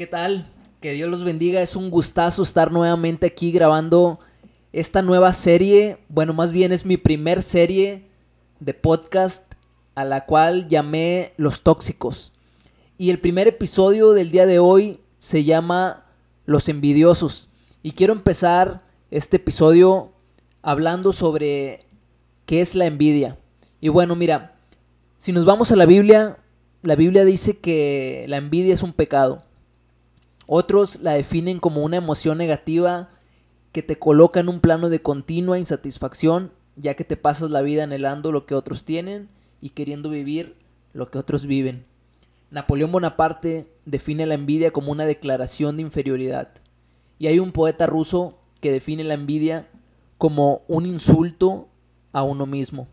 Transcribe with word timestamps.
¿Qué 0.00 0.06
tal? 0.06 0.46
Que 0.80 0.92
Dios 0.92 1.10
los 1.10 1.24
bendiga. 1.24 1.60
Es 1.60 1.76
un 1.76 1.90
gustazo 1.90 2.42
estar 2.42 2.72
nuevamente 2.72 3.26
aquí 3.26 3.52
grabando 3.52 4.18
esta 4.72 5.02
nueva 5.02 5.30
serie. 5.34 5.98
Bueno, 6.08 6.32
más 6.32 6.52
bien 6.52 6.72
es 6.72 6.86
mi 6.86 6.96
primer 6.96 7.42
serie 7.42 8.06
de 8.60 8.72
podcast 8.72 9.44
a 9.94 10.06
la 10.06 10.24
cual 10.24 10.70
llamé 10.70 11.34
Los 11.36 11.60
Tóxicos. 11.60 12.32
Y 12.96 13.10
el 13.10 13.18
primer 13.18 13.46
episodio 13.46 14.12
del 14.12 14.30
día 14.30 14.46
de 14.46 14.58
hoy 14.58 15.00
se 15.18 15.44
llama 15.44 16.06
Los 16.46 16.70
Envidiosos. 16.70 17.50
Y 17.82 17.92
quiero 17.92 18.14
empezar 18.14 18.80
este 19.10 19.36
episodio 19.36 20.12
hablando 20.62 21.12
sobre 21.12 21.84
qué 22.46 22.62
es 22.62 22.74
la 22.74 22.86
envidia. 22.86 23.36
Y 23.82 23.90
bueno, 23.90 24.16
mira, 24.16 24.54
si 25.18 25.30
nos 25.32 25.44
vamos 25.44 25.70
a 25.72 25.76
la 25.76 25.84
Biblia, 25.84 26.38
la 26.80 26.96
Biblia 26.96 27.26
dice 27.26 27.58
que 27.58 28.24
la 28.28 28.38
envidia 28.38 28.72
es 28.72 28.82
un 28.82 28.94
pecado. 28.94 29.42
Otros 30.52 30.98
la 31.00 31.12
definen 31.12 31.60
como 31.60 31.84
una 31.84 31.98
emoción 31.98 32.36
negativa 32.36 33.10
que 33.70 33.84
te 33.84 34.00
coloca 34.00 34.40
en 34.40 34.48
un 34.48 34.58
plano 34.58 34.88
de 34.88 35.00
continua 35.00 35.60
insatisfacción, 35.60 36.50
ya 36.74 36.94
que 36.94 37.04
te 37.04 37.16
pasas 37.16 37.52
la 37.52 37.62
vida 37.62 37.84
anhelando 37.84 38.32
lo 38.32 38.46
que 38.46 38.56
otros 38.56 38.84
tienen 38.84 39.28
y 39.60 39.70
queriendo 39.70 40.10
vivir 40.10 40.56
lo 40.92 41.08
que 41.08 41.18
otros 41.18 41.46
viven. 41.46 41.84
Napoleón 42.50 42.90
Bonaparte 42.90 43.68
define 43.84 44.26
la 44.26 44.34
envidia 44.34 44.72
como 44.72 44.90
una 44.90 45.06
declaración 45.06 45.76
de 45.76 45.82
inferioridad. 45.82 46.48
Y 47.20 47.28
hay 47.28 47.38
un 47.38 47.52
poeta 47.52 47.86
ruso 47.86 48.36
que 48.60 48.72
define 48.72 49.04
la 49.04 49.14
envidia 49.14 49.68
como 50.18 50.62
un 50.66 50.84
insulto 50.84 51.68
a 52.10 52.24
uno 52.24 52.46
mismo. 52.46 52.88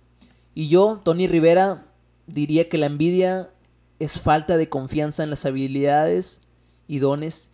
Y 0.54 0.68
yo, 0.68 1.02
Tony 1.04 1.26
Rivera, 1.28 1.88
diría 2.28 2.70
que 2.70 2.78
la 2.78 2.86
envidia 2.86 3.50
es 3.98 4.22
falta 4.22 4.58
de 4.58 4.70
confianza 4.70 5.24
en 5.24 5.32
las 5.32 5.44
habilidades 5.44 6.44
y 6.88 7.00
dones 7.00 7.52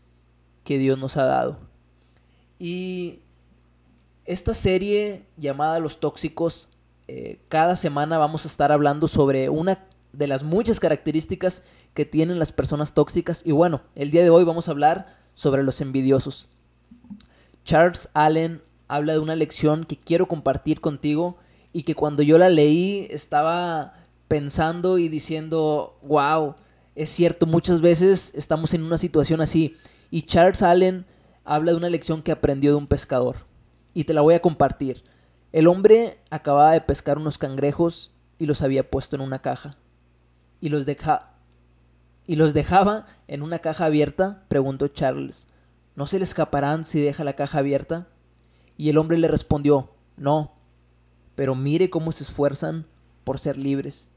que 0.63 0.77
Dios 0.77 0.97
nos 0.97 1.17
ha 1.17 1.25
dado. 1.25 1.59
Y 2.59 3.19
esta 4.25 4.53
serie 4.53 5.25
llamada 5.37 5.79
Los 5.79 5.99
Tóxicos, 5.99 6.69
eh, 7.07 7.39
cada 7.49 7.75
semana 7.75 8.17
vamos 8.17 8.45
a 8.45 8.47
estar 8.47 8.71
hablando 8.71 9.07
sobre 9.07 9.49
una 9.49 9.85
de 10.13 10.27
las 10.27 10.43
muchas 10.43 10.79
características 10.79 11.63
que 11.93 12.05
tienen 12.05 12.39
las 12.39 12.51
personas 12.51 12.93
tóxicas. 12.93 13.41
Y 13.45 13.51
bueno, 13.51 13.81
el 13.95 14.11
día 14.11 14.23
de 14.23 14.29
hoy 14.29 14.43
vamos 14.43 14.67
a 14.67 14.71
hablar 14.71 15.17
sobre 15.33 15.63
los 15.63 15.81
envidiosos. 15.81 16.47
Charles 17.65 18.09
Allen 18.13 18.61
habla 18.87 19.13
de 19.13 19.19
una 19.19 19.35
lección 19.35 19.85
que 19.85 19.97
quiero 19.97 20.27
compartir 20.27 20.81
contigo 20.81 21.37
y 21.71 21.83
que 21.83 21.95
cuando 21.95 22.21
yo 22.23 22.37
la 22.37 22.49
leí 22.49 23.07
estaba 23.09 23.95
pensando 24.27 24.97
y 24.97 25.09
diciendo, 25.09 25.97
wow, 26.03 26.55
es 26.95 27.09
cierto, 27.09 27.45
muchas 27.45 27.81
veces 27.81 28.31
estamos 28.35 28.73
en 28.73 28.83
una 28.83 28.97
situación 28.97 29.41
así. 29.41 29.75
Y 30.11 30.23
Charles 30.23 30.61
Allen 30.61 31.05
habla 31.43 31.71
de 31.71 31.77
una 31.77 31.89
lección 31.89 32.21
que 32.21 32.31
aprendió 32.31 32.71
de 32.71 32.77
un 32.77 32.87
pescador. 32.87 33.37
Y 33.93 34.03
te 34.03 34.13
la 34.13 34.21
voy 34.21 34.35
a 34.35 34.41
compartir. 34.41 35.03
El 35.51 35.67
hombre 35.67 36.19
acababa 36.29 36.71
de 36.71 36.81
pescar 36.81 37.17
unos 37.17 37.37
cangrejos 37.37 38.11
y 38.37 38.45
los 38.45 38.61
había 38.61 38.89
puesto 38.89 39.15
en 39.15 39.21
una 39.21 39.41
caja. 39.41 39.77
¿Y 40.61 40.69
los, 40.69 40.85
deja 40.85 41.33
¿Y 42.25 42.35
los 42.35 42.53
dejaba 42.53 43.07
en 43.27 43.41
una 43.41 43.59
caja 43.59 43.85
abierta? 43.85 44.43
preguntó 44.47 44.87
Charles. 44.87 45.47
¿No 45.95 46.07
se 46.07 46.17
le 46.17 46.23
escaparán 46.23 46.85
si 46.85 47.01
deja 47.01 47.23
la 47.23 47.33
caja 47.33 47.59
abierta? 47.59 48.07
Y 48.77 48.89
el 48.89 48.97
hombre 48.97 49.17
le 49.17 49.27
respondió, 49.27 49.91
no, 50.17 50.53
pero 51.35 51.53
mire 51.53 51.89
cómo 51.89 52.11
se 52.11 52.23
esfuerzan 52.23 52.85
por 53.23 53.39
ser 53.39 53.57
libres. 53.57 54.11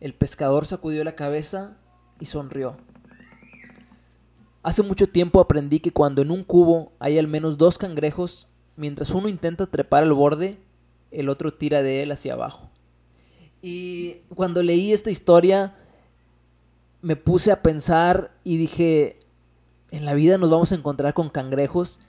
El 0.00 0.14
pescador 0.14 0.66
sacudió 0.66 1.04
la 1.04 1.16
cabeza 1.16 1.76
y 2.20 2.26
sonrió. 2.26 2.76
Hace 4.62 4.82
mucho 4.82 5.06
tiempo 5.08 5.40
aprendí 5.40 5.80
que 5.80 5.92
cuando 5.92 6.22
en 6.22 6.30
un 6.30 6.42
cubo 6.42 6.92
hay 6.98 7.18
al 7.18 7.28
menos 7.28 7.58
dos 7.58 7.76
cangrejos, 7.76 8.48
mientras 8.76 9.10
uno 9.10 9.28
intenta 9.28 9.66
trepar 9.66 10.02
al 10.02 10.12
borde, 10.12 10.58
el 11.10 11.28
otro 11.28 11.52
tira 11.52 11.82
de 11.82 12.02
él 12.02 12.12
hacia 12.12 12.32
abajo. 12.32 12.70
Y 13.60 14.16
cuando 14.34 14.62
leí 14.62 14.92
esta 14.92 15.10
historia, 15.10 15.74
me 17.02 17.16
puse 17.16 17.52
a 17.52 17.62
pensar 17.62 18.30
y 18.42 18.56
dije, 18.56 19.18
en 19.90 20.04
la 20.04 20.14
vida 20.14 20.38
nos 20.38 20.50
vamos 20.50 20.72
a 20.72 20.74
encontrar 20.74 21.14
con 21.14 21.28
cangrejos 21.28 22.00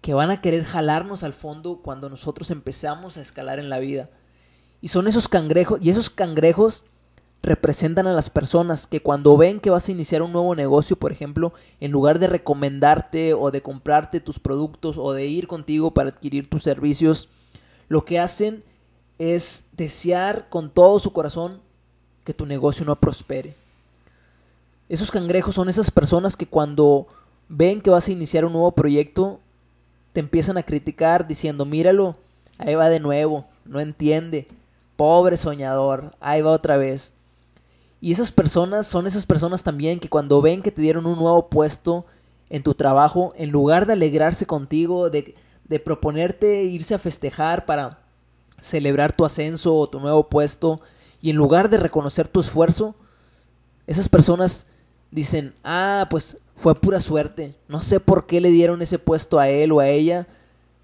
que 0.00 0.14
van 0.14 0.30
a 0.30 0.40
querer 0.40 0.64
jalarnos 0.64 1.22
al 1.22 1.32
fondo 1.32 1.80
cuando 1.80 2.10
nosotros 2.10 2.50
empezamos 2.50 3.16
a 3.16 3.22
escalar 3.22 3.58
en 3.58 3.70
la 3.70 3.78
vida. 3.78 4.10
Y 4.80 4.88
son 4.88 5.08
esos 5.08 5.28
cangrejos, 5.28 5.80
y 5.80 5.90
esos 5.90 6.10
cangrejos 6.10 6.84
representan 7.44 8.06
a 8.06 8.12
las 8.12 8.30
personas 8.30 8.86
que 8.86 9.00
cuando 9.00 9.36
ven 9.36 9.60
que 9.60 9.70
vas 9.70 9.88
a 9.88 9.92
iniciar 9.92 10.22
un 10.22 10.32
nuevo 10.32 10.54
negocio, 10.54 10.96
por 10.96 11.12
ejemplo, 11.12 11.52
en 11.80 11.92
lugar 11.92 12.18
de 12.18 12.26
recomendarte 12.26 13.34
o 13.34 13.50
de 13.50 13.62
comprarte 13.62 14.20
tus 14.20 14.38
productos 14.38 14.98
o 14.98 15.12
de 15.12 15.26
ir 15.26 15.46
contigo 15.46 15.92
para 15.92 16.10
adquirir 16.10 16.50
tus 16.50 16.62
servicios, 16.62 17.28
lo 17.88 18.04
que 18.04 18.18
hacen 18.18 18.62
es 19.18 19.66
desear 19.72 20.48
con 20.48 20.70
todo 20.70 20.98
su 20.98 21.12
corazón 21.12 21.60
que 22.24 22.34
tu 22.34 22.46
negocio 22.46 22.84
no 22.84 22.96
prospere. 22.96 23.54
Esos 24.88 25.10
cangrejos 25.10 25.54
son 25.54 25.68
esas 25.68 25.90
personas 25.90 26.36
que 26.36 26.46
cuando 26.46 27.06
ven 27.48 27.80
que 27.80 27.90
vas 27.90 28.08
a 28.08 28.12
iniciar 28.12 28.44
un 28.44 28.52
nuevo 28.52 28.72
proyecto, 28.72 29.40
te 30.12 30.20
empiezan 30.20 30.56
a 30.58 30.62
criticar 30.62 31.26
diciendo, 31.26 31.64
míralo, 31.64 32.16
ahí 32.58 32.74
va 32.74 32.88
de 32.88 33.00
nuevo, 33.00 33.46
no 33.64 33.80
entiende, 33.80 34.46
pobre 34.96 35.36
soñador, 35.36 36.14
ahí 36.20 36.42
va 36.42 36.52
otra 36.52 36.76
vez. 36.76 37.14
Y 38.04 38.12
esas 38.12 38.30
personas 38.30 38.86
son 38.86 39.06
esas 39.06 39.24
personas 39.24 39.62
también 39.62 39.98
que 39.98 40.10
cuando 40.10 40.42
ven 40.42 40.60
que 40.60 40.70
te 40.70 40.82
dieron 40.82 41.06
un 41.06 41.18
nuevo 41.18 41.48
puesto 41.48 42.04
en 42.50 42.62
tu 42.62 42.74
trabajo, 42.74 43.32
en 43.34 43.50
lugar 43.50 43.86
de 43.86 43.94
alegrarse 43.94 44.44
contigo, 44.44 45.08
de, 45.08 45.34
de 45.66 45.80
proponerte 45.80 46.64
irse 46.64 46.94
a 46.94 46.98
festejar 46.98 47.64
para 47.64 48.00
celebrar 48.60 49.16
tu 49.16 49.24
ascenso 49.24 49.74
o 49.74 49.88
tu 49.88 50.00
nuevo 50.00 50.28
puesto, 50.28 50.82
y 51.22 51.30
en 51.30 51.36
lugar 51.36 51.70
de 51.70 51.78
reconocer 51.78 52.28
tu 52.28 52.40
esfuerzo, 52.40 52.94
esas 53.86 54.10
personas 54.10 54.66
dicen, 55.10 55.54
ah, 55.64 56.06
pues 56.10 56.36
fue 56.56 56.74
pura 56.74 57.00
suerte, 57.00 57.54
no 57.68 57.80
sé 57.80 58.00
por 58.00 58.26
qué 58.26 58.42
le 58.42 58.50
dieron 58.50 58.82
ese 58.82 58.98
puesto 58.98 59.38
a 59.38 59.48
él 59.48 59.72
o 59.72 59.80
a 59.80 59.88
ella, 59.88 60.26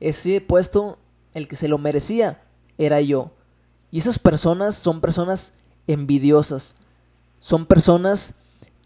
ese 0.01 0.41
puesto, 0.41 0.97
el 1.35 1.49
que 1.49 1.57
se 1.57 1.69
lo 1.69 1.77
merecía, 1.77 2.41
era 2.79 3.03
yo. 3.03 3.31
Y 3.91 3.99
esas 3.99 4.19
personas 4.19 4.75
son 4.75 5.03
personas 5.03 5.53
envidiosas, 5.87 6.77
son 7.41 7.67
personas 7.67 8.35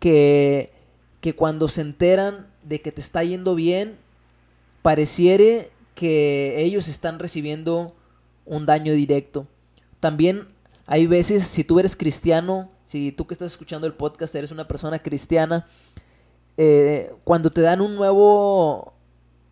que, 0.01 0.73
que 1.21 1.35
cuando 1.35 1.69
se 1.69 1.83
enteran 1.83 2.47
de 2.63 2.81
que 2.81 2.93
te 2.93 3.01
está 3.01 3.23
yendo 3.23 3.55
bien, 3.55 3.99
pareciere 4.83 5.71
que 5.95 6.63
ellos 6.63 6.89
están 6.89 7.19
recibiendo 7.19 7.95
un 8.47 8.67
daño 8.67 8.93
directo. 8.93 9.47
También 10.01 10.49
hay 10.87 11.07
veces, 11.07 11.47
si 11.47 11.65
tú 11.65 11.79
eres 11.79 11.97
cristiano, 11.97 12.71
si 12.85 13.13
tú 13.13 13.27
que 13.27 13.35
estás 13.35 13.53
escuchando 13.53 13.87
el 13.87 13.95
podcast 13.95 14.35
eres 14.35 14.51
una 14.51 14.69
persona 14.69 14.99
cristiana, 14.99 15.67
eh, 16.57 17.13
cuando 17.25 17.51
te 17.51 17.61
dan 17.61 17.81
un 17.81 17.97
nuevo 17.97 18.95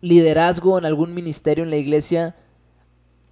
liderazgo 0.01 0.77
en 0.77 0.85
algún 0.85 1.13
ministerio 1.13 1.63
en 1.63 1.69
la 1.69 1.77
iglesia, 1.77 2.35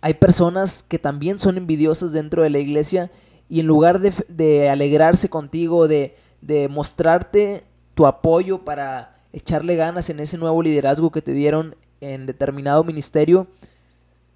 hay 0.02 0.16
personas 0.16 0.84
que 0.88 0.98
también 0.98 1.38
son 1.38 1.58
envidiosas 1.58 2.12
dentro 2.12 2.44
de 2.44 2.50
la 2.50 2.60
iglesia 2.60 3.12
y 3.52 3.60
en 3.60 3.68
lugar 3.68 4.00
de, 4.00 4.70
alegrarse 4.70 5.28
contigo, 5.28 5.90
de, 5.90 6.16
de 6.40 6.70
mostrarte 6.70 7.66
tu 7.96 8.06
apoyo 8.06 8.64
para 8.64 9.20
echarle 9.34 9.76
ganas 9.76 10.10
en 10.10 10.22
ese 10.22 10.38
nuevo 10.38 10.64
liderazgo 10.64 11.12
que 11.12 11.22
te 11.22 11.34
dieron 11.34 11.76
en 12.00 12.28
determinado 12.28 12.86
ministerio, 12.86 13.48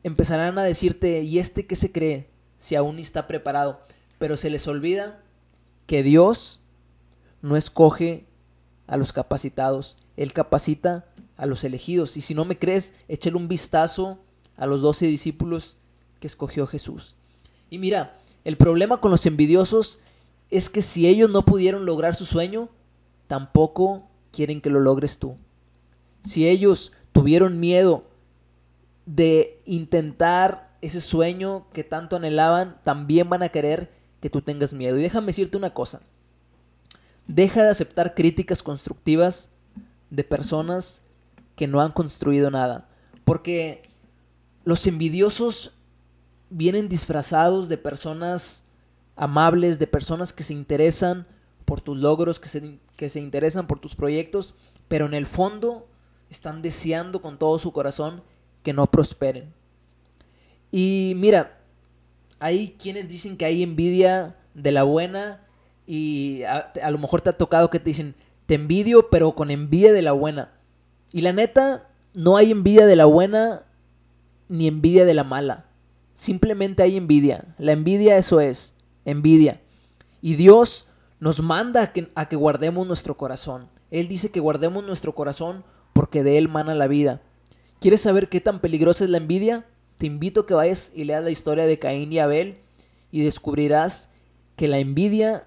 empezarán 0.04 0.58
a 0.58 0.64
decirte, 0.64 1.22
¿y 1.22 1.40
este 1.40 1.66
qué 1.66 1.78
se 1.78 1.94
cree? 1.94 2.28
Si 2.60 2.76
aún 2.76 3.00
está 3.00 3.26
preparado. 3.26 3.80
Pero 4.20 4.36
se 4.36 4.50
les 4.50 4.68
olvida 4.68 5.24
que 5.88 6.04
Dios 6.04 6.62
no 7.42 7.56
escoge 7.56 8.26
a 8.86 8.98
los 8.98 9.14
capacitados, 9.14 9.98
Él 10.18 10.34
capacita 10.34 11.06
a 11.38 11.46
los 11.46 11.64
elegidos. 11.64 12.18
Y 12.18 12.22
si 12.22 12.36
no 12.36 12.44
me 12.44 12.60
crees, 12.60 12.94
échale 13.08 13.38
un 13.38 13.48
vistazo 13.48 14.20
a 14.58 14.66
los 14.66 14.82
doce 14.82 15.06
discípulos 15.06 15.78
que 16.20 16.28
escogió 16.28 16.68
Jesús. 16.68 17.16
Y 17.70 17.78
mira, 17.78 18.20
el 18.46 18.58
problema 18.58 19.02
con 19.02 19.12
los 19.12 19.26
envidiosos 19.26 20.00
es 20.50 20.70
que 20.70 20.84
si 20.84 21.08
ellos 21.08 21.30
no 21.30 21.44
pudieron 21.44 21.86
lograr 21.86 22.16
su 22.16 22.26
sueño, 22.26 22.70
tampoco 23.28 24.08
quieren 24.32 24.62
que 24.62 24.70
lo 24.70 24.80
logres 24.80 25.18
tú. 25.18 25.36
Si 26.24 26.48
ellos 26.48 26.92
tuvieron 27.12 27.60
miedo 27.60 28.04
de 29.08 29.62
intentar 29.66 30.76
ese 30.82 31.02
sueño 31.02 31.66
que 31.74 31.84
tanto 31.84 32.16
anhelaban, 32.16 32.78
también 32.84 33.30
van 33.30 33.42
a 33.42 33.50
querer 33.50 33.92
que 34.22 34.30
tú 34.30 34.42
tengas 34.42 34.74
miedo. 34.74 34.98
Y 34.98 35.02
déjame 35.02 35.28
decirte 35.28 35.58
una 35.58 35.74
cosa. 35.74 36.02
Deja 37.28 37.64
de 37.64 37.70
aceptar 37.70 38.14
críticas 38.14 38.62
constructivas 38.62 39.50
de 40.12 40.24
personas 40.24 41.02
que 41.56 41.66
no 41.66 41.82
han 41.82 41.92
construido 41.92 42.52
nada. 42.52 42.88
Porque 43.24 43.90
los 44.64 44.86
envidiosos 44.86 45.75
vienen 46.56 46.88
disfrazados 46.88 47.68
de 47.68 47.78
personas 47.78 48.64
amables, 49.18 49.78
de 49.78 49.88
personas 49.88 50.32
que 50.32 50.46
se 50.46 50.54
interesan 50.54 51.28
por 51.66 51.82
tus 51.82 51.98
logros, 51.98 52.40
que 52.40 52.48
se, 52.48 52.80
que 52.96 53.10
se 53.10 53.20
interesan 53.20 53.68
por 53.68 53.80
tus 53.80 53.94
proyectos, 53.94 54.54
pero 54.88 55.06
en 55.06 55.14
el 55.14 55.26
fondo 55.26 55.86
están 56.30 56.62
deseando 56.62 57.22
con 57.22 57.38
todo 57.38 57.60
su 57.60 57.74
corazón 57.74 58.24
que 58.64 58.72
no 58.72 58.90
prosperen. 58.90 59.54
Y 60.72 61.12
mira, 61.18 61.58
hay 62.40 62.78
quienes 62.80 63.10
dicen 63.10 63.36
que 63.36 63.44
hay 63.44 63.62
envidia 63.62 64.38
de 64.54 64.72
la 64.72 64.84
buena 64.84 65.42
y 65.86 66.44
a, 66.44 66.72
a, 66.82 66.90
lo 66.90 67.00
mejor 67.00 67.20
te 67.20 67.32
ha 67.32 67.38
tocado 67.38 67.70
que 67.70 67.80
te 67.80 67.90
dicen, 67.90 68.16
te 68.46 68.54
envidio, 68.54 69.10
pero 69.10 69.36
con 69.36 69.52
envidia 69.52 69.92
de 69.92 70.02
la 70.02 70.14
buena. 70.14 70.54
Y 71.12 71.20
la 71.20 71.34
neta, 71.34 71.90
no 72.14 72.38
hay 72.38 72.52
envidia 72.52 72.86
de 72.86 72.96
la 72.96 73.06
buena 73.06 73.64
ni 74.48 74.68
envidia 74.68 75.04
de 75.04 75.14
la 75.14 75.26
mala. 75.26 75.66
Simplemente 76.16 76.82
hay 76.82 76.96
envidia. 76.96 77.44
La 77.60 77.74
envidia 77.74 78.18
eso 78.18 78.40
es, 78.40 78.74
envidia. 79.04 79.62
Y 80.22 80.36
Dios 80.36 80.88
nos 81.20 81.42
manda 81.42 81.94
a 82.16 82.28
que, 82.28 82.36
guardemos 82.36 82.88
nuestro 82.88 83.16
corazón. 83.16 83.68
Él 83.92 84.08
dice 84.08 84.32
que 84.32 84.40
guardemos 84.40 84.84
nuestro 84.84 85.14
corazón 85.14 85.64
porque 85.94 86.24
de 86.24 86.38
él 86.38 86.48
mana 86.48 86.74
la 86.74 86.88
vida. 86.88 87.22
¿Quieres 87.80 88.02
saber 88.02 88.30
qué 88.30 88.42
tan 88.42 88.60
peligrosa 88.60 89.04
es 89.04 89.10
la 89.10 89.18
envidia? 89.18 89.66
Te 89.98 90.08
invito 90.08 90.42
a 90.42 90.48
que 90.48 90.54
vayas 90.54 90.92
y 90.96 91.04
leas 91.04 91.24
la 91.24 91.32
historia 91.32 91.68
de 91.68 91.80
Caín 91.80 92.12
y 92.12 92.20
Abel 92.20 92.58
y 93.12 93.24
descubrirás 93.24 94.10
que 94.56 94.68
la 94.68 94.80
envidia 94.80 95.46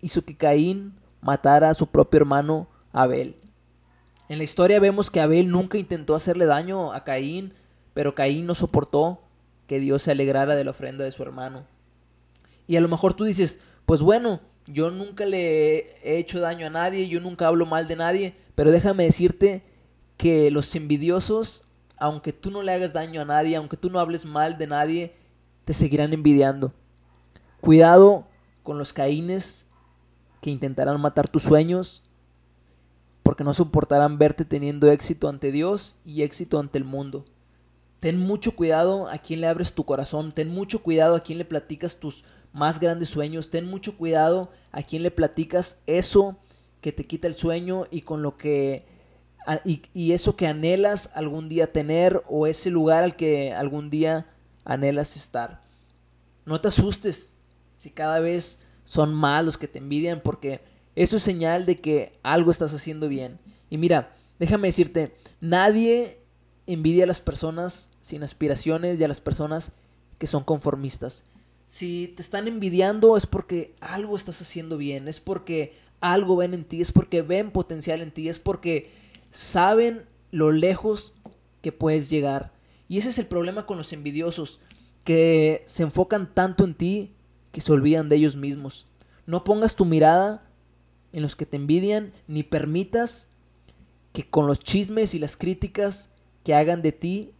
hizo 0.00 0.22
que 0.22 0.36
Caín 0.36 0.94
matara 1.22 1.70
a 1.70 1.74
su 1.74 1.86
propio 1.86 2.18
hermano 2.18 2.68
Abel. 2.92 3.36
En 4.28 4.38
la 4.38 4.44
historia 4.44 4.80
vemos 4.80 5.10
que 5.10 5.20
Abel 5.20 5.50
nunca 5.50 5.78
intentó 5.78 6.14
hacerle 6.14 6.46
daño 6.46 6.92
a 6.92 7.04
Caín, 7.04 7.52
pero 7.94 8.14
Caín 8.14 8.46
no 8.46 8.54
soportó 8.54 9.20
que 9.70 9.78
Dios 9.78 10.02
se 10.02 10.10
alegrara 10.10 10.56
de 10.56 10.64
la 10.64 10.72
ofrenda 10.72 11.04
de 11.04 11.12
su 11.12 11.22
hermano. 11.22 11.62
Y 12.66 12.74
a 12.74 12.80
lo 12.80 12.88
mejor 12.88 13.14
tú 13.14 13.22
dices, 13.22 13.60
pues 13.86 14.00
bueno, 14.00 14.40
yo 14.66 14.90
nunca 14.90 15.24
le 15.26 15.96
he 16.02 16.18
hecho 16.18 16.40
daño 16.40 16.66
a 16.66 16.70
nadie, 16.70 17.06
yo 17.06 17.20
nunca 17.20 17.46
hablo 17.46 17.66
mal 17.66 17.86
de 17.86 17.94
nadie, 17.94 18.34
pero 18.56 18.72
déjame 18.72 19.04
decirte 19.04 19.62
que 20.16 20.50
los 20.50 20.74
envidiosos, 20.74 21.62
aunque 21.98 22.32
tú 22.32 22.50
no 22.50 22.64
le 22.64 22.72
hagas 22.72 22.92
daño 22.92 23.20
a 23.20 23.24
nadie, 23.24 23.54
aunque 23.54 23.76
tú 23.76 23.90
no 23.90 24.00
hables 24.00 24.24
mal 24.24 24.58
de 24.58 24.66
nadie, 24.66 25.14
te 25.64 25.72
seguirán 25.72 26.12
envidiando. 26.12 26.72
Cuidado 27.60 28.26
con 28.64 28.76
los 28.76 28.92
caínes 28.92 29.66
que 30.40 30.50
intentarán 30.50 31.00
matar 31.00 31.28
tus 31.28 31.44
sueños, 31.44 32.02
porque 33.22 33.44
no 33.44 33.54
soportarán 33.54 34.18
verte 34.18 34.44
teniendo 34.44 34.90
éxito 34.90 35.28
ante 35.28 35.52
Dios 35.52 35.94
y 36.04 36.22
éxito 36.22 36.58
ante 36.58 36.76
el 36.76 36.84
mundo. 36.84 37.24
Ten 38.00 38.18
mucho 38.18 38.56
cuidado 38.56 39.08
a 39.08 39.18
quien 39.18 39.42
le 39.42 39.46
abres 39.46 39.74
tu 39.74 39.84
corazón, 39.84 40.32
ten 40.32 40.48
mucho 40.48 40.82
cuidado 40.82 41.14
a 41.14 41.22
quien 41.22 41.38
le 41.38 41.44
platicas 41.44 41.96
tus 41.96 42.24
más 42.52 42.80
grandes 42.80 43.10
sueños, 43.10 43.50
ten 43.50 43.66
mucho 43.66 43.96
cuidado 43.96 44.50
a 44.72 44.82
quien 44.82 45.02
le 45.02 45.10
platicas 45.10 45.78
eso 45.86 46.38
que 46.80 46.92
te 46.92 47.06
quita 47.06 47.26
el 47.26 47.34
sueño 47.34 47.86
y 47.90 48.02
con 48.02 48.22
lo 48.22 48.36
que 48.36 48.86
y, 49.64 50.12
eso 50.12 50.36
que 50.36 50.46
anhelas 50.46 51.10
algún 51.14 51.48
día 51.48 51.72
tener 51.72 52.22
o 52.28 52.46
ese 52.46 52.70
lugar 52.70 53.04
al 53.04 53.16
que 53.16 53.52
algún 53.52 53.90
día 53.90 54.26
anhelas 54.64 55.16
estar. 55.16 55.62
No 56.44 56.60
te 56.60 56.68
asustes 56.68 57.32
si 57.78 57.90
cada 57.90 58.20
vez 58.20 58.60
son 58.84 59.14
más 59.14 59.44
los 59.44 59.58
que 59.58 59.68
te 59.68 59.78
envidian 59.78 60.20
porque 60.20 60.60
eso 60.94 61.16
es 61.16 61.22
señal 61.22 61.66
de 61.66 61.76
que 61.76 62.18
algo 62.22 62.50
estás 62.50 62.74
haciendo 62.74 63.08
bien. 63.08 63.38
Y 63.70 63.78
mira, 63.78 64.12
déjame 64.38 64.68
decirte, 64.68 65.14
nadie 65.40 66.19
envidia 66.66 67.04
a 67.04 67.06
las 67.06 67.20
personas 67.20 67.90
sin 68.00 68.22
aspiraciones 68.22 69.00
y 69.00 69.04
a 69.04 69.08
las 69.08 69.20
personas 69.20 69.72
que 70.18 70.26
son 70.26 70.44
conformistas. 70.44 71.24
Si 71.66 72.12
te 72.16 72.22
están 72.22 72.48
envidiando 72.48 73.16
es 73.16 73.26
porque 73.26 73.74
algo 73.80 74.16
estás 74.16 74.40
haciendo 74.42 74.76
bien, 74.76 75.08
es 75.08 75.20
porque 75.20 75.74
algo 76.00 76.36
ven 76.36 76.54
en 76.54 76.64
ti, 76.64 76.80
es 76.80 76.92
porque 76.92 77.22
ven 77.22 77.50
potencial 77.50 78.02
en 78.02 78.10
ti, 78.10 78.28
es 78.28 78.38
porque 78.38 78.90
saben 79.30 80.06
lo 80.30 80.52
lejos 80.52 81.14
que 81.62 81.72
puedes 81.72 82.10
llegar. 82.10 82.52
Y 82.88 82.98
ese 82.98 83.10
es 83.10 83.18
el 83.18 83.26
problema 83.26 83.66
con 83.66 83.78
los 83.78 83.92
envidiosos, 83.92 84.60
que 85.04 85.62
se 85.66 85.82
enfocan 85.82 86.34
tanto 86.34 86.64
en 86.64 86.74
ti 86.74 87.14
que 87.52 87.60
se 87.60 87.72
olvidan 87.72 88.08
de 88.08 88.16
ellos 88.16 88.36
mismos. 88.36 88.86
No 89.26 89.44
pongas 89.44 89.76
tu 89.76 89.84
mirada 89.84 90.48
en 91.12 91.22
los 91.22 91.36
que 91.36 91.46
te 91.46 91.56
envidian, 91.56 92.12
ni 92.28 92.42
permitas 92.42 93.28
que 94.12 94.28
con 94.28 94.46
los 94.46 94.60
chismes 94.60 95.14
y 95.14 95.18
las 95.18 95.36
críticas 95.36 96.09
que 96.44 96.54
hagan 96.54 96.82
de 96.82 96.92
ti 96.92 97.32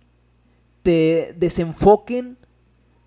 te 0.82 1.34
desenfoquen 1.36 2.38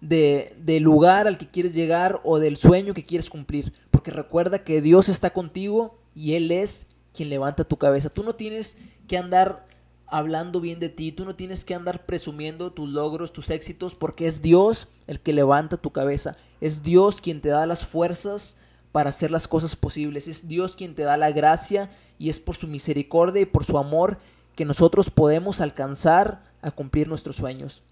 de, 0.01 0.55
del 0.59 0.83
lugar 0.83 1.27
al 1.27 1.37
que 1.37 1.49
quieres 1.49 1.73
llegar 1.73 2.19
o 2.23 2.39
del 2.39 2.57
sueño 2.57 2.93
que 2.93 3.05
quieres 3.05 3.29
cumplir. 3.29 3.73
Porque 3.89 4.11
recuerda 4.11 4.63
que 4.63 4.81
Dios 4.81 5.09
está 5.09 5.31
contigo 5.31 5.97
y 6.13 6.33
Él 6.33 6.51
es 6.51 6.87
quien 7.13 7.29
levanta 7.29 7.63
tu 7.63 7.77
cabeza. 7.77 8.09
Tú 8.09 8.23
no 8.23 8.35
tienes 8.35 8.77
que 9.07 9.17
andar 9.17 9.65
hablando 10.07 10.61
bien 10.61 10.79
de 10.79 10.89
ti, 10.89 11.11
tú 11.11 11.25
no 11.25 11.35
tienes 11.35 11.65
que 11.65 11.73
andar 11.73 12.05
presumiendo 12.05 12.71
tus 12.71 12.87
logros, 12.89 13.33
tus 13.33 13.49
éxitos, 13.49 13.95
porque 13.95 14.27
es 14.27 14.41
Dios 14.41 14.87
el 15.07 15.19
que 15.19 15.33
levanta 15.33 15.77
tu 15.77 15.91
cabeza. 15.91 16.37
Es 16.61 16.83
Dios 16.83 17.19
quien 17.21 17.41
te 17.41 17.49
da 17.49 17.65
las 17.65 17.85
fuerzas 17.85 18.57
para 18.91 19.09
hacer 19.09 19.31
las 19.31 19.47
cosas 19.47 19.75
posibles. 19.75 20.27
Es 20.27 20.47
Dios 20.47 20.75
quien 20.75 20.93
te 20.93 21.03
da 21.03 21.17
la 21.17 21.31
gracia 21.31 21.89
y 22.19 22.29
es 22.29 22.39
por 22.39 22.55
su 22.55 22.67
misericordia 22.67 23.41
y 23.41 23.45
por 23.45 23.65
su 23.65 23.77
amor 23.77 24.19
que 24.55 24.65
nosotros 24.65 25.09
podemos 25.09 25.61
alcanzar 25.61 26.43
a 26.61 26.71
cumplir 26.71 27.07
nuestros 27.07 27.35
sueños. 27.35 27.83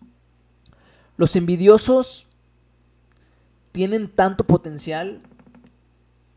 Los 1.18 1.36
envidiosos 1.36 2.28
tienen 3.72 4.08
tanto 4.10 4.46
potencial 4.46 5.22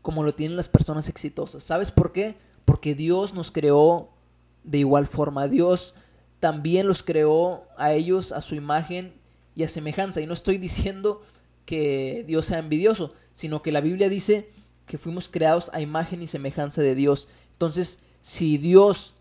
como 0.01 0.23
lo 0.23 0.33
tienen 0.33 0.57
las 0.57 0.69
personas 0.69 1.09
exitosas. 1.09 1.63
¿Sabes 1.63 1.91
por 1.91 2.11
qué? 2.11 2.35
Porque 2.65 2.93
Dios 2.93 3.33
nos 3.33 3.51
creó 3.51 4.09
de 4.63 4.79
igual 4.79 5.07
forma. 5.07 5.47
Dios 5.47 5.95
también 6.39 6.87
los 6.87 7.01
creó 7.01 7.63
a 7.77 7.93
ellos 7.93 8.31
a 8.31 8.41
su 8.41 8.55
imagen 8.55 9.13
y 9.55 9.63
a 9.63 9.69
semejanza. 9.69 10.21
Y 10.21 10.27
no 10.27 10.33
estoy 10.33 10.57
diciendo 10.57 11.23
que 11.65 12.23
Dios 12.27 12.45
sea 12.45 12.59
envidioso, 12.59 13.13
sino 13.33 13.63
que 13.63 13.71
la 13.71 13.81
Biblia 13.81 14.09
dice 14.09 14.49
que 14.85 14.99
fuimos 14.99 15.27
creados 15.27 15.71
a 15.73 15.81
imagen 15.81 16.21
y 16.21 16.27
semejanza 16.27 16.81
de 16.81 16.93
Dios. 16.93 17.27
Entonces, 17.53 17.99
si 18.21 18.57
Dios 18.59 19.14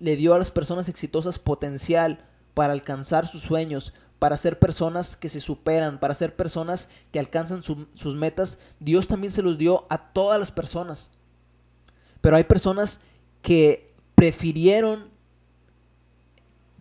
le 0.00 0.16
dio 0.16 0.34
a 0.34 0.38
las 0.38 0.50
personas 0.50 0.88
exitosas 0.88 1.38
potencial 1.38 2.26
para 2.54 2.72
alcanzar 2.72 3.28
sus 3.28 3.42
sueños, 3.42 3.94
para 4.18 4.36
ser 4.36 4.58
personas 4.58 5.16
que 5.16 5.28
se 5.28 5.40
superan, 5.40 6.00
para 6.00 6.14
ser 6.14 6.34
personas 6.34 6.88
que 7.12 7.18
alcanzan 7.18 7.62
sus 7.62 8.16
metas, 8.16 8.58
Dios 8.80 9.08
también 9.08 9.32
se 9.32 9.42
los 9.42 9.56
dio 9.56 9.86
a 9.88 10.12
todas 10.12 10.38
las 10.38 10.50
personas. 10.50 11.12
Pero 12.20 12.36
hay 12.36 12.44
personas 12.44 13.00
que 13.40 13.94
prefirieron 14.14 15.08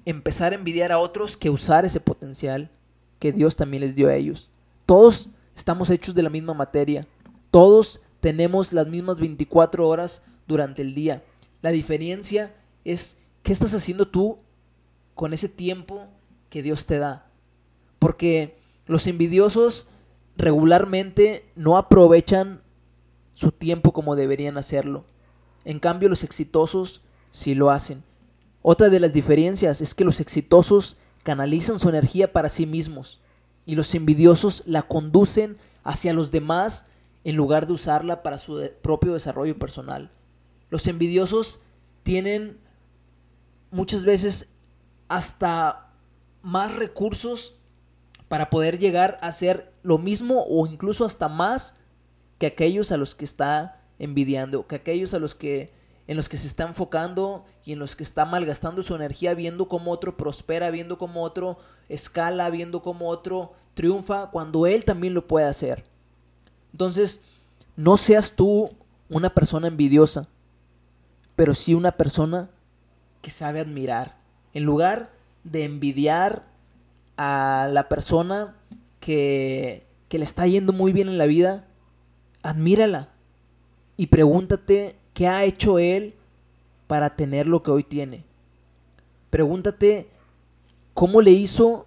empezar 0.05 0.51
a 0.51 0.55
envidiar 0.55 0.91
a 0.91 0.99
otros 0.99 1.37
que 1.37 1.49
usar 1.49 1.85
ese 1.85 1.99
potencial 1.99 2.71
que 3.19 3.31
Dios 3.31 3.55
también 3.55 3.81
les 3.81 3.95
dio 3.95 4.09
a 4.09 4.15
ellos. 4.15 4.51
Todos 4.85 5.29
estamos 5.55 5.89
hechos 5.89 6.15
de 6.15 6.23
la 6.23 6.29
misma 6.29 6.53
materia. 6.53 7.07
Todos 7.51 8.01
tenemos 8.19 8.73
las 8.73 8.87
mismas 8.87 9.19
24 9.19 9.87
horas 9.87 10.21
durante 10.47 10.81
el 10.81 10.95
día. 10.95 11.23
La 11.61 11.71
diferencia 11.71 12.53
es 12.83 13.17
qué 13.43 13.53
estás 13.53 13.73
haciendo 13.73 14.07
tú 14.07 14.39
con 15.15 15.33
ese 15.33 15.49
tiempo 15.49 16.07
que 16.49 16.63
Dios 16.63 16.85
te 16.85 16.99
da. 16.99 17.27
Porque 17.99 18.57
los 18.85 19.07
envidiosos 19.07 19.87
regularmente 20.37 21.45
no 21.55 21.77
aprovechan 21.77 22.61
su 23.33 23.51
tiempo 23.51 23.93
como 23.93 24.15
deberían 24.15 24.57
hacerlo. 24.57 25.05
En 25.65 25.79
cambio, 25.79 26.09
los 26.09 26.23
exitosos 26.23 27.01
sí 27.31 27.55
lo 27.55 27.69
hacen. 27.69 28.03
Otra 28.61 28.89
de 28.89 28.99
las 28.99 29.13
diferencias 29.13 29.81
es 29.81 29.93
que 29.93 30.03
los 30.03 30.19
exitosos 30.19 30.97
canalizan 31.23 31.79
su 31.79 31.89
energía 31.89 32.33
para 32.33 32.49
sí 32.49 32.65
mismos 32.65 33.19
y 33.65 33.75
los 33.75 33.93
envidiosos 33.95 34.63
la 34.65 34.83
conducen 34.83 35.57
hacia 35.83 36.13
los 36.13 36.31
demás 36.31 36.85
en 37.23 37.35
lugar 37.35 37.67
de 37.67 37.73
usarla 37.73 38.23
para 38.23 38.37
su 38.37 38.69
propio 38.81 39.13
desarrollo 39.13 39.57
personal. 39.57 40.09
Los 40.69 40.87
envidiosos 40.87 41.59
tienen 42.03 42.57
muchas 43.71 44.05
veces 44.05 44.49
hasta 45.07 45.91
más 46.41 46.75
recursos 46.75 47.55
para 48.27 48.49
poder 48.49 48.79
llegar 48.79 49.17
a 49.21 49.27
hacer 49.27 49.73
lo 49.83 49.97
mismo 49.97 50.45
o 50.47 50.67
incluso 50.67 51.05
hasta 51.05 51.27
más 51.27 51.75
que 52.37 52.47
aquellos 52.47 52.91
a 52.91 52.97
los 52.97 53.15
que 53.15 53.25
está 53.25 53.81
envidiando, 53.97 54.67
que 54.67 54.75
aquellos 54.75 55.13
a 55.13 55.19
los 55.19 55.35
que 55.35 55.77
en 56.07 56.17
los 56.17 56.27
que 56.27 56.37
se 56.37 56.47
está 56.47 56.63
enfocando 56.63 57.45
y 57.63 57.73
en 57.73 57.79
los 57.79 57.95
que 57.95 58.03
está 58.03 58.25
malgastando 58.25 58.81
su 58.81 58.95
energía 58.95 59.35
viendo 59.35 59.67
cómo 59.67 59.91
otro 59.91 60.17
prospera, 60.17 60.71
viendo 60.71 60.97
cómo 60.97 61.21
otro 61.21 61.59
escala, 61.87 62.49
viendo 62.49 62.81
cómo 62.81 63.09
otro 63.09 63.53
triunfa, 63.75 64.31
cuando 64.31 64.65
él 64.65 64.85
también 64.85 65.13
lo 65.13 65.27
puede 65.27 65.45
hacer. 65.45 65.83
Entonces, 66.71 67.21
no 67.75 67.95
seas 67.95 68.31
tú 68.31 68.71
una 69.07 69.29
persona 69.29 69.67
envidiosa, 69.67 70.27
pero 71.35 71.53
sí 71.53 71.75
una 71.75 71.91
persona 71.91 72.49
que 73.21 73.31
sabe 73.31 73.59
admirar. 73.59 74.17
En 74.53 74.63
lugar 74.63 75.11
de 75.43 75.63
envidiar 75.63 76.43
a 77.17 77.69
la 77.71 77.89
persona 77.89 78.55
que, 78.99 79.85
que 80.07 80.17
le 80.17 80.23
está 80.23 80.47
yendo 80.47 80.73
muy 80.73 80.93
bien 80.93 81.09
en 81.09 81.17
la 81.17 81.25
vida, 81.25 81.65
admírala 82.41 83.09
y 83.97 84.07
pregúntate 84.07 84.95
¿qué 85.13 85.27
ha 85.27 85.43
hecho 85.43 85.79
él 85.79 86.13
para 86.87 87.17
tener 87.17 87.45
lo 87.45 87.61
que 87.61 87.71
hoy 87.71 87.83
tiene? 87.83 88.23
Pregúntate 89.29 90.07
cómo 90.93 91.21
le 91.21 91.31
hizo 91.31 91.85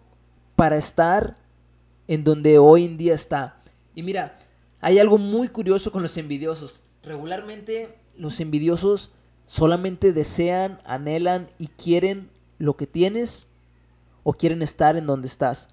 para 0.54 0.76
estar 0.76 1.38
en 2.08 2.24
donde 2.24 2.58
hoy 2.58 2.84
en 2.84 2.98
día 2.98 3.14
está. 3.14 3.56
Y 3.94 4.02
mira, 4.02 4.38
hay 4.82 4.98
algo 4.98 5.16
muy 5.16 5.48
curioso 5.48 5.90
con 5.90 6.02
los 6.02 6.18
envidiosos. 6.18 6.82
Regularmente 7.02 7.96
los 8.18 8.38
envidiosos 8.40 9.12
solamente 9.52 10.14
desean, 10.14 10.80
anhelan 10.82 11.50
y 11.58 11.66
quieren 11.66 12.30
lo 12.56 12.78
que 12.78 12.86
tienes 12.86 13.48
o 14.22 14.32
quieren 14.32 14.62
estar 14.62 14.96
en 14.96 15.04
donde 15.04 15.26
estás, 15.26 15.68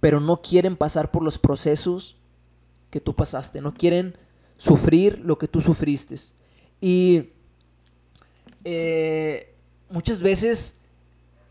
pero 0.00 0.18
no 0.18 0.42
quieren 0.42 0.76
pasar 0.76 1.12
por 1.12 1.22
los 1.22 1.38
procesos 1.38 2.16
que 2.90 2.98
tú 3.00 3.14
pasaste, 3.14 3.60
no 3.60 3.72
quieren 3.72 4.16
sufrir 4.56 5.20
lo 5.20 5.38
que 5.38 5.46
tú 5.46 5.60
sufriste. 5.60 6.16
Y 6.80 7.28
eh, 8.64 9.54
muchas 9.90 10.20
veces 10.20 10.80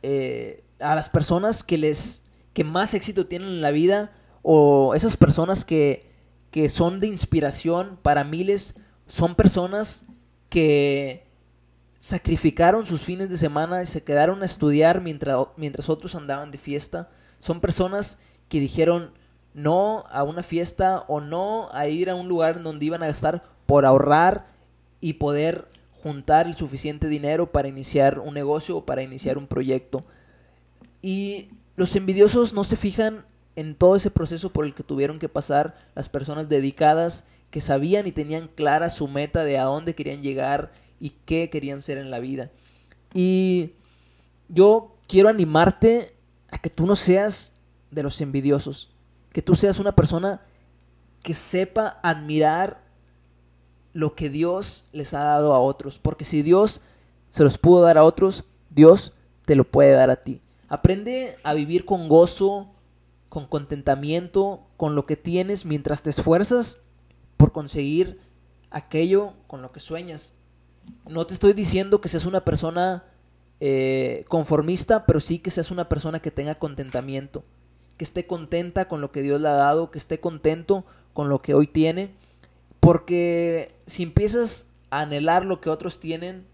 eh, 0.04 0.66
a 0.80 0.96
las 0.96 1.08
personas 1.08 1.63
que 1.63 1.77
les 1.77 2.24
que 2.51 2.66
más 2.66 2.94
éxito 2.94 3.25
tienen 3.25 3.48
en 3.48 3.62
la 3.62 3.72
vida 3.72 4.12
o 4.42 4.96
esas 4.96 5.16
personas 5.16 5.63
que, 5.63 6.12
que 6.51 6.68
son 6.68 7.00
de 7.00 7.08
inspiración 7.08 7.98
para 8.01 8.25
miles 8.25 8.75
son 9.06 9.34
personas 9.36 10.08
que 10.50 11.26
sacrificaron 12.08 12.86
sus 12.86 13.02
fines 13.02 13.30
de 13.30 13.38
semana 13.38 13.84
y 13.84 13.86
se 13.86 14.02
quedaron 14.02 14.42
a 14.42 14.46
estudiar 14.46 15.02
mientras, 15.02 15.48
mientras 15.58 15.90
otros 15.90 16.16
andaban 16.16 16.52
de 16.52 16.58
fiesta. 16.58 17.10
Son 17.42 17.60
personas 17.60 18.18
que 18.48 18.62
dijeron 18.62 19.12
no 19.54 20.06
a 20.10 20.24
una 20.24 20.42
fiesta 20.42 21.04
o 21.10 21.20
no 21.20 21.68
a 21.74 21.90
ir 21.90 22.10
a 22.10 22.16
un 22.16 22.30
lugar 22.30 22.64
donde 22.64 22.86
iban 22.86 23.04
a 23.04 23.08
gastar 23.08 23.44
por 23.66 23.86
ahorrar 23.86 24.48
y 25.02 25.14
poder 25.16 25.68
juntar 26.02 26.48
el 26.48 26.54
suficiente 26.54 27.10
dinero 27.10 27.52
para 27.52 27.68
iniciar 27.68 28.20
un 28.20 28.36
negocio 28.36 28.78
o 28.78 28.86
para 28.86 29.02
iniciar 29.02 29.38
un 29.38 29.48
proyecto. 29.48 30.06
Y 31.02 31.50
los 31.76 31.94
envidiosos 31.98 32.54
no 32.54 32.64
se 32.64 32.78
fijan 32.78 33.26
en 33.58 33.76
todo 33.76 33.98
ese 33.98 34.12
proceso 34.12 34.54
por 34.54 34.64
el 34.64 34.74
que 34.74 34.84
tuvieron 34.84 35.20
que 35.20 35.28
pasar 35.28 35.76
las 35.94 36.08
personas 36.08 36.48
dedicadas 36.48 37.26
que 37.52 37.60
sabían 37.60 38.08
y 38.08 38.14
tenían 38.14 38.48
clara 38.48 38.90
su 38.90 39.10
meta 39.10 39.44
de 39.44 39.58
a 39.58 39.66
dónde 39.66 39.94
querían 39.94 40.22
llegar 40.22 40.72
y 41.00 41.12
qué 41.25 41.50
querían 41.50 41.82
ser 41.82 41.98
en 41.98 42.12
la 42.12 42.20
vida. 42.20 42.51
Y 43.13 43.72
yo 44.50 44.96
quiero 45.08 45.30
animarte 45.30 46.16
a 46.50 46.60
que 46.60 46.70
tú 46.70 46.86
no 46.86 46.96
seas 46.96 47.54
de 47.92 48.04
los 48.04 48.22
envidiosos, 48.22 48.89
que 49.32 49.42
tú 49.42 49.56
seas 49.56 49.80
una 49.80 49.96
persona 49.96 50.42
que 51.24 51.34
sepa 51.34 52.00
admirar 52.04 52.84
lo 53.94 54.16
que 54.16 54.30
Dios 54.30 54.86
les 54.92 55.13
ha 55.13 55.24
dado 55.24 55.54
a 55.54 55.60
otros, 55.60 56.00
porque 56.00 56.25
si 56.25 56.42
Dios 56.42 56.82
se 57.30 57.44
los 57.44 57.58
pudo 57.58 57.82
dar 57.82 57.98
a 57.98 58.04
otros, 58.04 58.44
Dios 58.70 59.13
te 59.46 59.56
lo 59.56 59.63
puede 59.63 59.92
dar 59.92 60.10
a 60.10 60.22
ti. 60.22 60.42
Aprende 60.70 61.38
a 61.44 61.54
vivir 61.54 61.86
con 61.86 62.08
gozo, 62.08 62.70
con 63.30 63.48
contentamiento, 63.48 64.68
con 64.77 64.96
lo 64.96 65.06
que 65.06 65.16
tienes 65.16 65.66
mientras 65.66 66.04
te 66.04 66.10
esfuerzas 66.10 66.82
por 67.38 67.51
conseguir 67.51 68.20
aquello 68.70 69.34
con 69.48 69.62
lo 69.62 69.72
que 69.72 69.80
sueñas. 69.80 70.36
No 71.08 71.25
te 71.25 71.34
estoy 71.34 71.53
diciendo 71.53 72.01
que 72.01 72.10
seas 72.10 72.25
una 72.25 72.44
persona 72.44 73.06
eh, 73.60 74.25
conformista, 74.27 75.06
pero 75.06 75.20
sí 75.20 75.39
que 75.39 75.51
seas 75.51 75.72
una 75.72 75.89
persona 75.89 76.22
que 76.22 76.32
tenga 76.32 76.56
contentamiento, 76.56 77.44
que 77.98 78.03
esté 78.03 78.27
contenta 78.27 78.88
con 78.88 79.01
lo 79.01 79.12
que 79.12 79.22
Dios 79.22 79.41
le 79.41 79.48
ha 79.48 79.53
dado, 79.53 79.91
que 79.91 79.98
esté 79.98 80.20
contento 80.20 80.86
con 81.13 81.29
lo 81.29 81.41
que 81.41 81.53
hoy 81.53 81.67
tiene, 81.67 82.12
porque 82.79 83.75
si 83.86 84.03
empiezas 84.03 84.67
a 84.89 85.01
anhelar 85.01 85.46
lo 85.46 85.62
que 85.62 85.70
otros 85.70 86.00
tienen, 86.00 86.46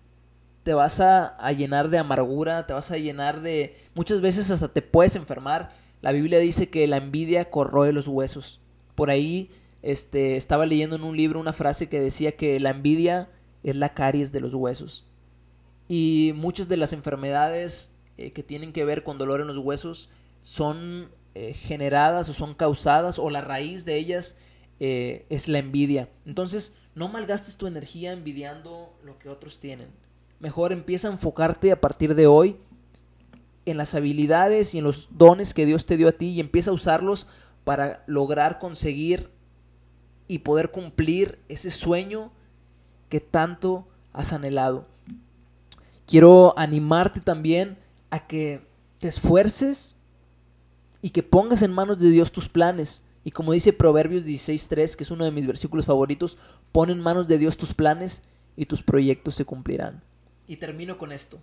te 0.64 0.74
vas 0.74 1.00
a, 1.00 1.28
a 1.28 1.52
llenar 1.52 1.90
de 1.90 1.98
amargura, 1.98 2.66
te 2.66 2.74
vas 2.74 2.90
a 2.92 2.98
llenar 2.98 3.42
de... 3.42 3.78
Muchas 3.96 4.22
veces 4.22 4.50
hasta 4.50 4.70
te 4.70 4.82
puedes 4.82 5.16
enfermar. 5.16 5.74
La 6.02 6.12
Biblia 6.14 6.40
dice 6.40 6.70
que 6.70 6.88
la 6.88 6.98
envidia 6.98 7.50
corroe 7.50 7.92
los 7.92 8.08
huesos. 8.08 8.62
Por 8.96 9.10
ahí 9.10 9.52
este, 9.82 10.38
estaba 10.38 10.66
leyendo 10.66 10.96
en 10.96 11.04
un 11.04 11.18
libro 11.18 11.40
una 11.40 11.54
frase 11.54 11.90
que 11.90 12.00
decía 12.00 12.38
que 12.38 12.60
la 12.60 12.70
envidia 12.70 13.30
es 13.64 13.76
la 13.76 13.94
caries 13.94 14.32
de 14.32 14.42
los 14.42 14.54
huesos. 14.54 15.06
Y 15.88 16.34
muchas 16.36 16.70
de 16.70 16.78
las 16.78 16.94
enfermedades 16.94 17.94
eh, 18.18 18.32
que 18.32 18.44
tienen 18.44 18.74
que 18.74 18.86
ver 18.86 19.04
con 19.04 19.18
dolor 19.18 19.42
en 19.42 19.48
los 19.48 19.58
huesos 19.58 20.10
son 20.42 21.10
eh, 21.36 21.54
generadas 21.54 22.30
o 22.30 22.34
son 22.34 22.54
causadas 22.54 23.18
o 23.18 23.30
la 23.30 23.42
raíz 23.42 23.86
de 23.86 23.98
ellas 23.98 24.38
eh, 24.80 25.26
es 25.30 25.48
la 25.48 25.60
envidia. 25.60 26.10
Entonces, 26.26 26.76
no 26.96 27.08
malgastes 27.08 27.58
tu 27.58 27.68
energía 27.68 28.12
envidiando 28.12 28.94
lo 29.04 29.18
que 29.18 29.30
otros 29.30 29.60
tienen. 29.60 29.88
Mejor 30.40 30.72
empieza 30.72 31.08
a 31.08 31.12
enfocarte 31.12 31.72
a 31.72 31.82
partir 31.82 32.16
de 32.16 32.28
hoy 32.28 32.58
en 33.66 33.78
las 33.78 33.96
habilidades 33.96 34.76
y 34.76 34.80
en 34.80 34.84
los 34.84 35.10
dones 35.18 35.54
que 35.54 35.66
Dios 35.66 35.86
te 35.86 35.98
dio 35.98 36.10
a 36.10 36.12
ti 36.12 36.32
y 36.32 36.40
empieza 36.40 36.72
a 36.72 36.74
usarlos 36.74 37.28
para 37.64 38.04
lograr 38.08 38.60
conseguir 38.60 39.32
y 40.28 40.40
poder 40.40 40.72
cumplir 40.72 41.40
ese 41.48 41.72
sueño 41.72 42.32
que 43.14 43.20
tanto 43.20 43.88
has 44.12 44.34
anhelado. 44.34 44.88
Quiero 46.08 46.58
animarte 46.58 47.22
también 47.22 47.78
a 48.10 48.26
que 48.26 48.66
te 48.98 49.08
esfuerces 49.08 49.98
y 51.00 51.12
que 51.12 51.22
pongas 51.22 51.62
en 51.62 51.72
manos 51.72 52.00
de 52.00 52.10
Dios 52.10 52.32
tus 52.32 52.50
planes. 52.50 53.04
Y 53.24 53.30
como 53.30 53.52
dice 53.52 53.72
Proverbios 53.72 54.26
16.3, 54.26 54.96
que 54.96 55.04
es 55.04 55.12
uno 55.12 55.26
de 55.26 55.30
mis 55.30 55.46
versículos 55.46 55.86
favoritos, 55.86 56.40
pon 56.72 56.90
en 56.90 57.02
manos 57.02 57.28
de 57.28 57.38
Dios 57.38 57.56
tus 57.56 57.76
planes 57.76 58.24
y 58.56 58.66
tus 58.66 58.82
proyectos 58.82 59.36
se 59.36 59.46
cumplirán. 59.46 60.02
Y 60.48 60.56
termino 60.56 60.98
con 60.98 61.12
esto. 61.12 61.38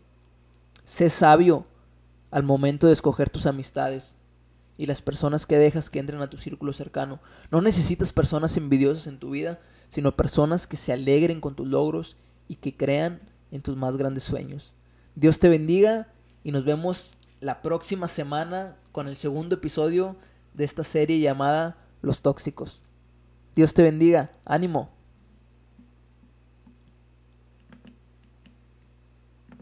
Sé 0.85 1.09
sabio 1.09 1.67
al 2.33 2.43
momento 2.43 2.89
de 2.89 2.95
escoger 2.95 3.31
tus 3.31 3.47
amistades 3.47 4.17
y 4.77 4.87
las 4.87 5.03
personas 5.03 5.47
que 5.47 5.57
dejas 5.57 5.89
que 5.89 6.01
entren 6.01 6.21
a 6.21 6.31
tu 6.31 6.37
círculo 6.37 6.73
cercano. 6.73 7.21
No 7.53 7.61
necesitas 7.61 8.13
personas 8.13 8.57
envidiosas 8.57 9.07
en 9.07 9.21
tu 9.21 9.31
vida, 9.31 9.61
sino 9.91 10.17
personas 10.17 10.67
que 10.67 10.79
se 10.79 10.93
alegren 10.93 11.43
con 11.43 11.55
tus 11.55 11.69
logros 11.69 12.17
y 12.49 12.57
que 12.57 12.75
crean 12.75 13.21
en 13.51 13.61
tus 13.61 13.77
más 13.77 13.97
grandes 13.99 14.23
sueños. 14.23 14.73
Dios 15.15 15.39
te 15.39 15.49
bendiga 15.49 16.09
y 16.43 16.53
nos 16.53 16.65
vemos 16.65 17.17
la 17.41 17.61
próxima 17.61 18.09
semana 18.09 18.77
con 18.93 19.09
el 19.09 19.17
segundo 19.17 19.57
episodio 19.57 20.17
de 20.55 20.65
esta 20.65 20.85
serie 20.85 21.21
llamada 21.21 21.77
Los 22.01 22.23
Tóxicos. 22.23 22.85
Dios 23.55 23.75
te 23.75 23.83
bendiga, 23.83 24.31
ánimo. 24.45 25.00